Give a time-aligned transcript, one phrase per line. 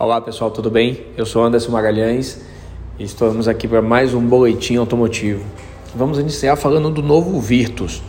[0.00, 1.06] Olá pessoal, tudo bem?
[1.16, 2.40] Eu sou Anderson Magalhães
[3.00, 5.44] e estamos aqui para mais um boletim automotivo.
[5.92, 8.00] Vamos iniciar falando do novo Virtus.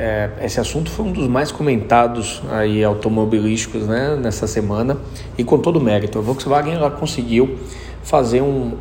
[0.00, 4.98] É, esse assunto foi um dos mais comentados aí automobilísticos né, nessa semana
[5.38, 6.18] e com todo mérito.
[6.18, 7.56] A Volkswagen ela conseguiu
[8.02, 8.72] fazer um,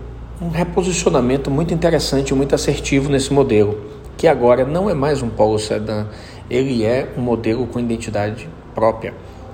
[0.42, 3.80] um reposicionamento muito interessante, muito assertivo nesse modelo,
[4.18, 6.08] que agora não é mais um Polo Sedan,
[6.50, 9.14] ele é um modelo com identidade própria.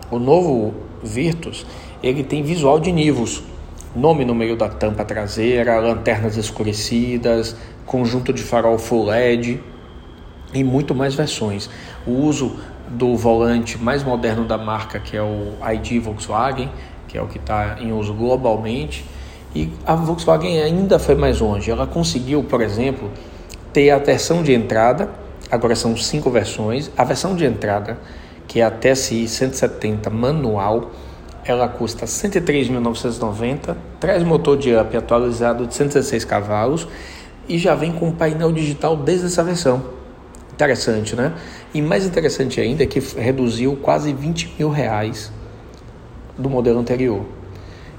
[0.09, 1.65] O novo Virtus
[2.04, 3.43] ele tem visual de nivos,
[3.95, 9.62] nome no meio da tampa traseira, lanternas escurecidas, conjunto de farol full LED
[10.53, 11.70] e muito mais versões.
[12.05, 12.57] O uso
[12.88, 16.70] do volante mais moderno da marca, que é o ID Volkswagen,
[17.07, 19.05] que é o que está em uso globalmente.
[19.54, 21.70] E a Volkswagen ainda foi mais longe.
[21.70, 23.12] Ela conseguiu, por exemplo,
[23.73, 25.09] ter a versão de entrada,
[25.49, 26.90] agora são cinco versões.
[26.98, 27.98] A versão de entrada,
[28.48, 30.91] que é a TSI 170 manual,
[31.44, 36.88] ela custa 103.990, traz motor de up atualizado de 116 cavalos
[37.48, 39.84] e já vem com painel digital desde essa versão.
[40.54, 41.34] Interessante, né?
[41.74, 45.32] E mais interessante ainda é que reduziu quase 20 mil reais
[46.38, 47.26] do modelo anterior.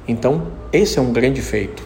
[0.07, 1.83] Então, esse é um grande feito.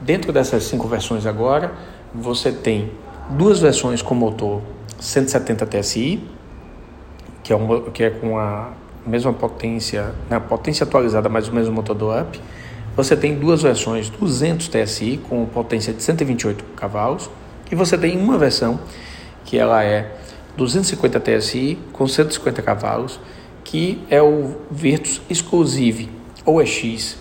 [0.00, 1.72] Dentro dessas cinco versões agora,
[2.14, 2.90] você tem
[3.30, 4.62] duas versões com motor
[4.98, 6.22] 170 TSI,
[7.42, 8.72] que é, um, que é com a
[9.06, 12.40] mesma potência, né, potência atualizada, mas o mesmo motor do Up.
[12.96, 17.30] Você tem duas versões 200 TSI com potência de 128 cavalos
[17.70, 18.80] e você tem uma versão
[19.44, 20.16] que ela é
[20.56, 23.20] 250 TSI com 150 cavalos,
[23.62, 26.10] que é o Virtus Exclusive
[26.44, 27.16] ou EX,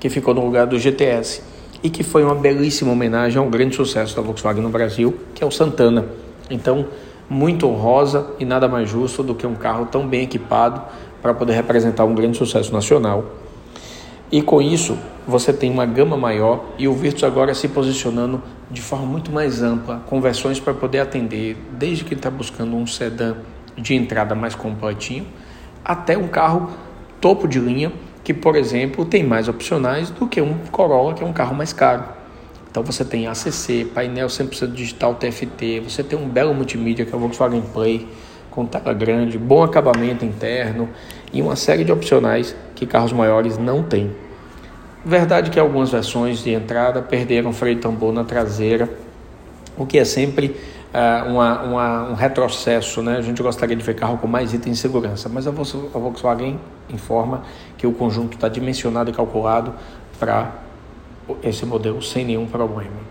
[0.00, 1.42] que ficou no lugar do GTS
[1.82, 5.44] e que foi uma belíssima homenagem a um grande sucesso da Volkswagen no Brasil, que
[5.44, 6.06] é o Santana.
[6.50, 6.86] Então,
[7.28, 10.82] muito honrosa e nada mais justo do que um carro tão bem equipado
[11.20, 13.24] para poder representar um grande sucesso nacional.
[14.30, 18.82] E com isso, você tem uma gama maior e o Virtus agora se posicionando de
[18.82, 23.36] forma muito mais ampla, com versões para poder atender, desde que está buscando um sedã
[23.76, 25.26] de entrada mais completinho,
[25.84, 26.70] até um carro
[27.20, 27.90] topo de linha,
[28.22, 31.72] que, por exemplo, tem mais opcionais do que um Corolla, que é um carro mais
[31.72, 32.04] caro.
[32.70, 37.16] Então você tem ACC, painel 100% digital TFT, você tem um belo multimídia que é
[37.16, 38.06] o Volkswagen Play,
[38.58, 40.88] com tela grande, bom acabamento interno
[41.32, 44.10] e uma série de opcionais que carros maiores não têm.
[45.04, 48.90] Verdade que algumas versões de entrada perderam freio tambor na traseira,
[49.76, 50.56] o que é sempre
[50.92, 53.18] uh, uma, uma, um retrocesso, né?
[53.18, 56.58] A gente gostaria de ver carro com mais itens de segurança, mas a Volkswagen
[56.90, 57.44] informa
[57.76, 59.72] que o conjunto está dimensionado e calculado
[60.18, 60.50] para
[61.44, 63.06] esse modelo sem nenhum problema.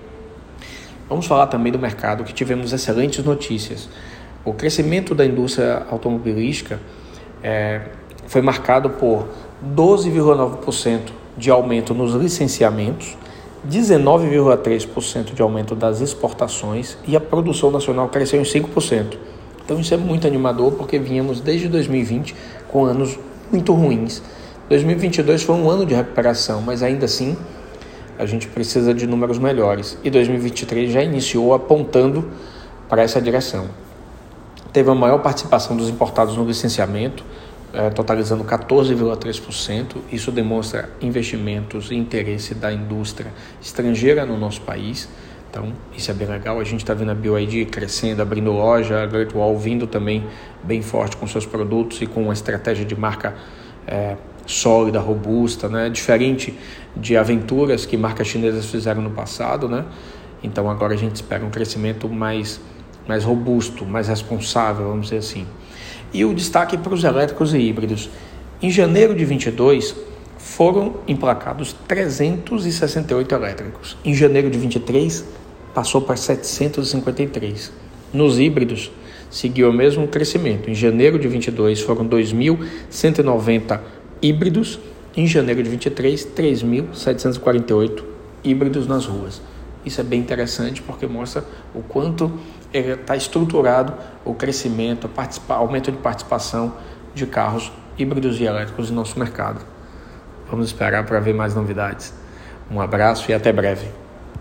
[1.08, 3.88] Vamos falar também do mercado, que tivemos excelentes notícias.
[4.48, 6.80] O crescimento da indústria automobilística
[7.44, 7.82] é,
[8.28, 9.28] foi marcado por
[9.76, 11.02] 12,9%
[11.38, 13.18] de aumento nos licenciamentos,
[13.70, 19.18] 19,3% de aumento das exportações e a produção nacional cresceu em 5%.
[19.66, 22.34] Então isso é muito animador porque vínhamos desde 2020
[22.70, 23.20] com anos
[23.52, 24.24] muito ruins.
[24.70, 27.36] 2022 foi um ano de recuperação, mas ainda assim
[28.18, 29.98] a gente precisa de números melhores.
[30.06, 32.30] E 2023 já iniciou apontando
[32.88, 33.68] para essa direção
[34.78, 37.24] teve a maior participação dos importados no licenciamento,
[37.74, 39.98] é, totalizando 14,3%.
[40.12, 45.10] Isso demonstra investimentos e interesse da indústria estrangeira no nosso país.
[45.50, 46.60] Então, isso é bem legal.
[46.60, 50.24] A gente está vendo a BioID crescendo, abrindo loja, a Great Wall vindo também
[50.64, 53.34] bem forte com seus produtos e com uma estratégia de marca
[53.88, 54.16] é,
[54.46, 55.90] sólida, robusta, né?
[55.90, 56.56] diferente
[56.96, 59.68] de aventuras que marcas chinesas fizeram no passado.
[59.68, 59.84] Né?
[60.44, 62.62] Então, agora a gente espera um crescimento mais
[63.08, 65.46] mais robusto, mais responsável, vamos dizer assim.
[66.14, 68.10] E o destaque para os elétricos e híbridos.
[68.62, 69.96] Em janeiro de 22
[70.38, 73.98] foram emplacados 368 elétricos.
[74.04, 75.26] Em janeiro de 23
[75.74, 77.72] passou para 753.
[78.14, 78.92] Nos híbridos
[79.30, 80.70] seguiu o mesmo crescimento.
[80.70, 83.80] Em janeiro de 22 foram 2.190
[84.22, 84.80] híbridos.
[85.16, 88.04] Em janeiro de 23, 3.748
[88.44, 89.42] híbridos nas ruas.
[89.88, 92.30] Isso é bem interessante porque mostra o quanto
[92.74, 93.94] está estruturado
[94.26, 96.74] o crescimento, o aumento de participação
[97.16, 99.62] de carros híbridos e elétricos no nosso mercado.
[100.50, 102.14] Vamos esperar para ver mais novidades.
[102.70, 103.88] Um abraço e até breve.